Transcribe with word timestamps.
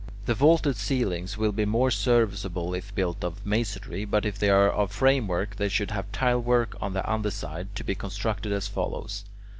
The 0.25 0.33
vaulted 0.33 0.77
ceilings 0.77 1.37
will 1.37 1.51
be 1.51 1.63
more 1.63 1.91
serviceable 1.91 2.73
if 2.73 2.95
built 2.95 3.23
of 3.23 3.45
masonry; 3.45 4.03
but 4.03 4.25
if 4.25 4.39
they 4.39 4.49
are 4.49 4.67
of 4.67 4.91
framework, 4.91 5.57
they 5.57 5.69
should 5.69 5.91
have 5.91 6.11
tile 6.11 6.41
work 6.41 6.75
on 6.81 6.93
the 6.93 7.07
under 7.07 7.29
side, 7.29 7.75
to 7.75 7.83
be 7.83 7.93
constructed 7.93 8.51
as 8.51 8.67
follows. 8.67 9.25